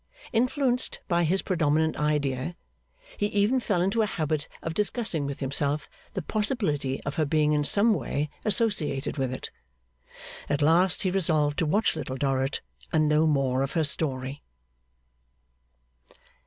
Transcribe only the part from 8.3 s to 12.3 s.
associated with it. At last he resolved to watch Little